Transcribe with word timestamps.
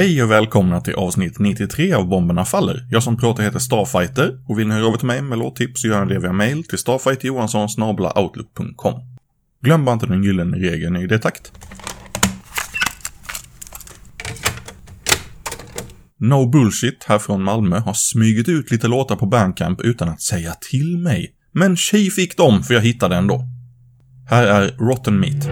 Hej 0.00 0.22
och 0.22 0.30
välkomna 0.30 0.80
till 0.80 0.94
avsnitt 0.94 1.38
93 1.38 1.92
av 1.92 2.08
Bomberna 2.08 2.44
Faller. 2.44 2.86
Jag 2.90 3.02
som 3.02 3.16
pratar 3.16 3.42
heter 3.42 3.58
Starfighter 3.58 4.38
och 4.48 4.58
vill 4.58 4.68
ni 4.68 4.74
höra 4.74 4.86
av 4.86 4.96
till 4.96 5.06
mig 5.06 5.22
med 5.22 5.38
låttips 5.38 5.80
så 5.80 5.88
gör 5.88 6.04
ni 6.04 6.14
det 6.14 6.20
via 6.20 6.32
mail 6.32 6.64
till 6.64 6.78
starfighterjohanssonsnablaoutlook.com. 6.78 8.94
Glöm 9.62 9.84
bara 9.84 9.92
inte 9.92 10.06
den 10.06 10.24
gyllene 10.24 10.56
regeln 10.56 10.96
i 10.96 11.06
det 11.06 11.18
takt. 11.18 11.52
No 16.18 16.46
Bullshit 16.46 17.04
här 17.08 17.18
från 17.18 17.42
Malmö 17.42 17.78
har 17.78 17.94
smugit 17.94 18.48
ut 18.48 18.70
lite 18.70 18.88
låtar 18.88 19.16
på 19.16 19.26
Bandcamp 19.26 19.80
utan 19.80 20.08
att 20.08 20.22
säga 20.22 20.54
till 20.70 20.98
mig. 20.98 21.34
Men 21.52 21.76
tjej 21.76 22.10
fick 22.10 22.36
dem, 22.36 22.62
för 22.62 22.74
jag 22.74 22.80
hittade 22.80 23.16
ändå. 23.16 23.44
Här 24.28 24.46
är 24.46 24.74
Rotten 24.78 25.20
Meat. 25.20 25.48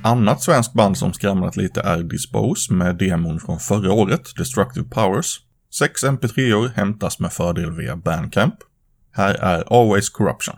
Ett 0.00 0.06
annat 0.06 0.42
svenskt 0.42 0.72
band 0.72 0.98
som 0.98 1.12
skramlat 1.12 1.56
lite 1.56 1.80
är 1.80 2.02
Dispose 2.02 2.72
med 2.72 2.96
demon 2.96 3.40
från 3.40 3.58
förra 3.58 3.92
året, 3.92 4.36
Destructive 4.36 4.88
Powers. 4.88 5.40
Sex 5.78 6.04
mp3or 6.04 6.68
hämtas 6.68 7.20
med 7.20 7.32
fördel 7.32 7.72
via 7.72 7.96
Bandcamp. 7.96 8.54
Här 9.12 9.34
är 9.34 9.80
Always 9.80 10.10
Corruption. 10.10 10.56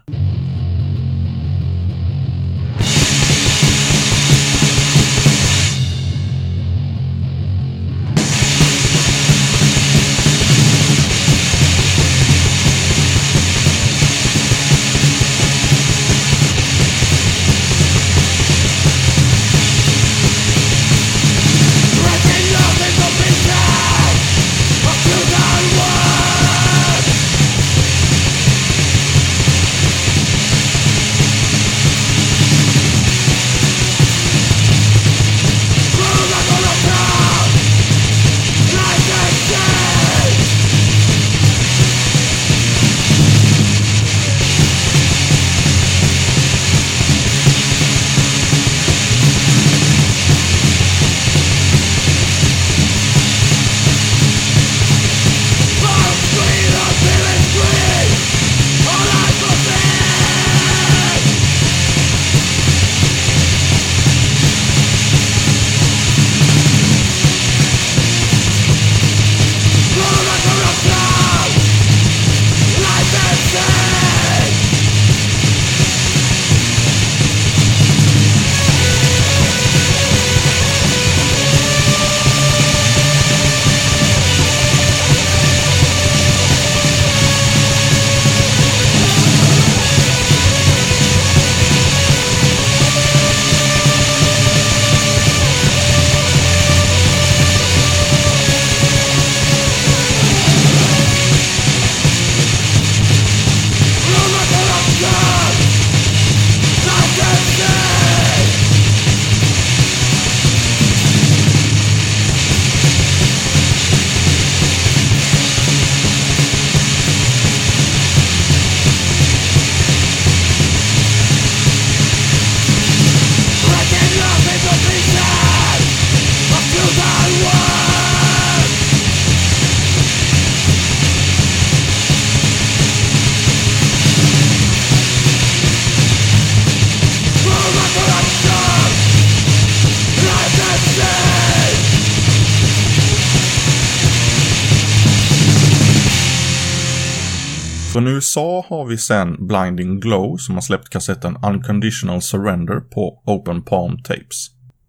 Från 147.92 148.08
USA 148.08 148.64
har 148.68 148.84
vi 148.84 148.98
sen 148.98 149.46
Blinding 149.46 150.00
Glow 150.00 150.36
som 150.36 150.54
har 150.54 150.62
släppt 150.62 150.88
kassetten 150.88 151.36
Unconditional 151.46 152.22
Surrender 152.22 152.80
på 152.80 153.22
Open 153.26 153.62
Palm 153.62 154.02
Tapes. 154.02 154.46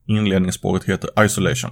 Inledningsspåret 0.08 0.84
heter 0.84 1.26
Isolation. 1.26 1.72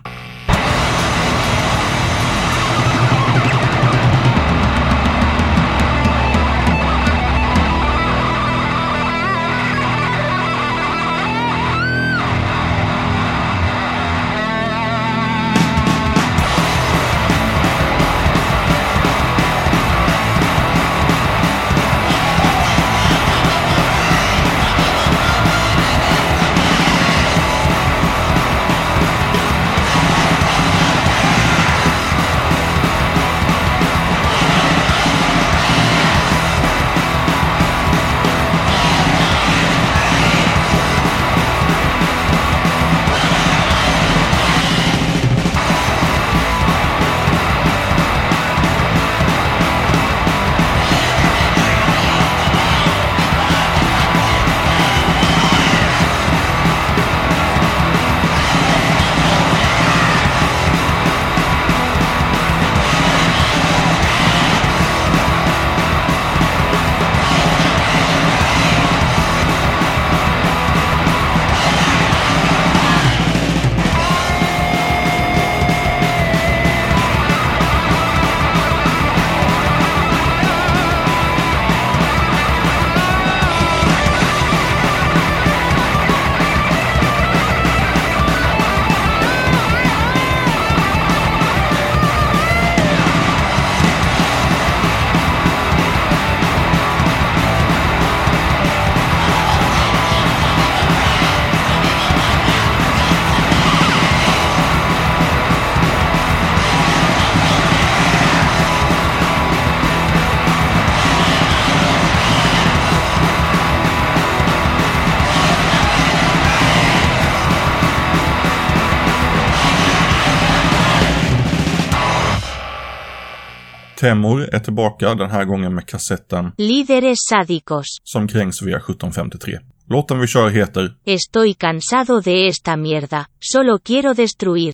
Temur 124.01 124.49
är 124.55 124.59
tillbaka, 124.59 125.15
den 125.15 125.31
här 125.31 125.45
gången 125.45 125.75
med 125.75 125.85
kassetten 125.85 126.51
Líderes 126.57 127.17
sádicos. 127.29 127.85
som 128.03 128.27
krängs 128.27 128.61
via 128.61 128.77
1753. 128.77 129.59
Låten 129.89 130.19
vi 130.19 130.27
kör 130.27 130.49
heter 130.49 130.93
Estoy 131.05 131.53
cansado 131.53 132.21
de 132.21 132.47
esta 132.47 132.77
mierda. 132.77 133.25
Solo 133.39 133.79
quiero 133.79 134.13
destruir. 134.13 134.73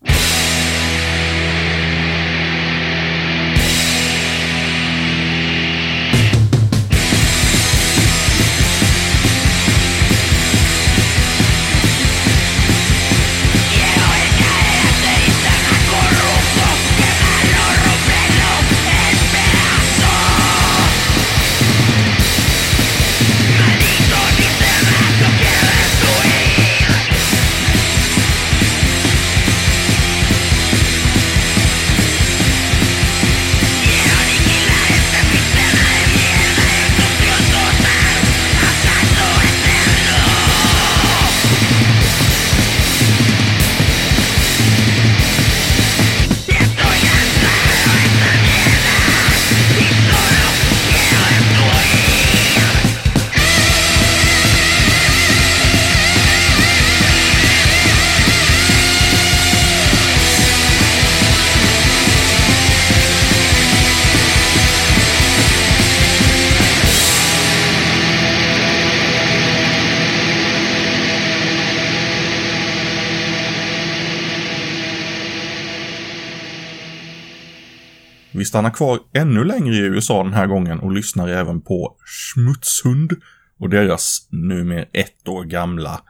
Stannar 78.48 78.70
kvar 78.70 79.00
ännu 79.13 79.44
längre 79.44 79.75
i 79.75 79.80
USA 79.80 80.24
den 80.24 80.34
här 80.34 80.48
gången 80.48 80.80
och 80.80 80.92
lyssnar 80.92 81.27
även 81.27 81.62
på 81.62 81.96
Smutshund 82.34 83.12
och 83.60 83.70
deras 83.70 84.27
numera 84.32 84.86
ett 84.94 85.27
år 85.27 85.44
gamla 85.44 86.01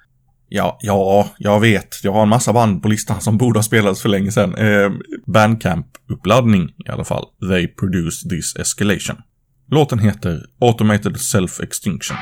Ja, 0.49 0.77
ja, 0.81 1.29
jag 1.37 1.59
vet. 1.59 2.03
Jag 2.03 2.13
har 2.13 2.23
en 2.23 2.29
massa 2.29 2.53
band 2.53 2.83
på 2.83 2.89
listan 2.89 3.21
som 3.21 3.37
borde 3.37 3.59
ha 3.59 3.63
spelats 3.63 4.01
för 4.01 4.09
länge 4.09 4.31
sedan. 4.31 4.55
Eh, 4.55 4.91
Bandcamp-uppladdning 5.25 6.69
i 6.85 6.89
alla 6.89 7.03
fall. 7.03 7.25
They 7.49 7.67
produce 7.67 8.29
this 8.29 8.55
escalation. 8.55 9.17
Låten 9.71 9.99
heter 9.99 10.45
Automated 10.61 11.15
Self-Extinction. 11.15 12.17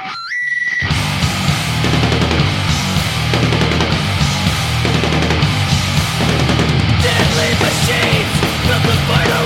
Deadly 7.03 7.51
machines 7.61 8.41
built 8.67 8.83
to 8.83 9.13
fight 9.13 9.44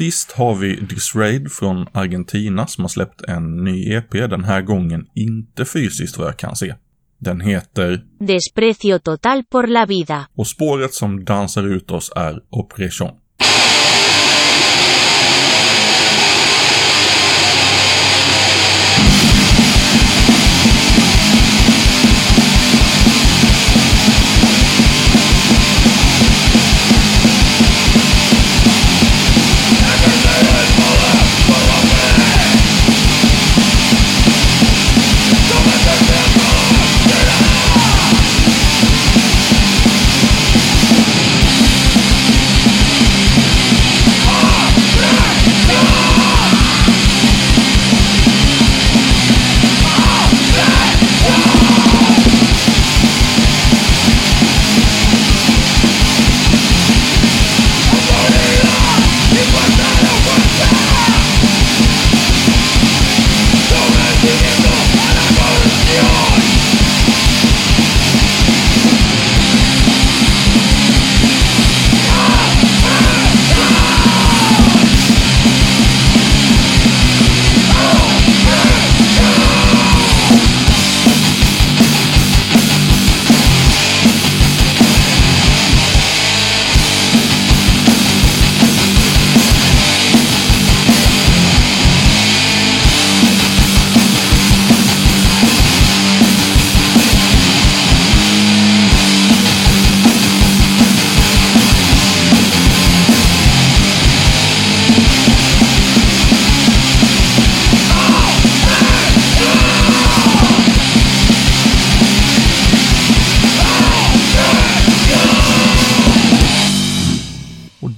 Sist 0.00 0.32
har 0.32 0.54
vi 0.54 0.76
Disraid 0.76 1.52
från 1.52 1.86
Argentina 1.92 2.66
som 2.66 2.84
har 2.84 2.88
släppt 2.88 3.22
en 3.28 3.64
ny 3.64 3.92
EP, 3.92 4.10
den 4.10 4.44
här 4.44 4.62
gången 4.62 5.06
inte 5.14 5.64
fysiskt 5.64 6.18
vad 6.18 6.26
jag 6.26 6.36
kan 6.36 6.56
se. 6.56 6.74
Den 7.18 7.40
heter 7.40 8.04
Desprecio 8.18 8.98
total 8.98 9.44
por 9.44 9.66
la 9.66 9.86
vida. 9.86 10.26
och 10.34 10.46
spåret 10.46 10.94
som 10.94 11.24
dansar 11.24 11.62
ut 11.62 11.90
oss 11.90 12.12
är 12.16 12.40
Operation. 12.50 13.10